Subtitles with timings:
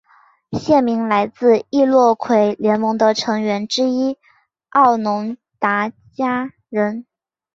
[0.53, 4.17] 县名来自易洛魁联盟的成员之一
[4.71, 7.05] 奥农达加人。